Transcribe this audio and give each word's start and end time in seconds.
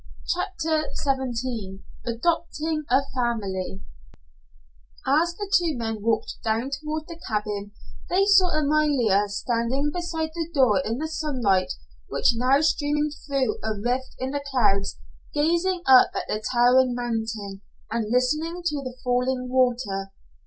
CHAPTER 0.27 0.87
XVII 0.99 1.83
ADOPTING 2.07 2.85
A 2.89 3.01
FAMILY 3.13 3.83
As 5.05 5.35
the 5.35 5.47
two 5.55 5.77
men 5.77 6.01
walked 6.01 6.39
down 6.43 6.71
toward 6.71 7.07
the 7.07 7.19
cabin 7.27 7.73
they 8.09 8.25
saw 8.25 8.47
Amalia 8.49 9.25
standing 9.27 9.91
beside 9.93 10.31
the 10.33 10.49
door 10.55 10.79
in 10.83 10.97
the 10.97 11.07
sunlight 11.07 11.73
which 12.09 12.33
now 12.35 12.61
streamed 12.61 13.13
through 13.27 13.59
a 13.61 13.79
rift 13.79 14.15
in 14.17 14.31
the 14.31 14.43
clouds, 14.49 14.97
gazing 15.35 15.83
up 15.85 16.09
at 16.15 16.27
the 16.27 16.43
towering 16.51 16.95
mountain 16.95 17.61
and 17.91 18.09
listening 18.11 18.63
to 18.65 18.77
the 18.83 18.97
falling 19.03 19.49
water. 19.49 20.09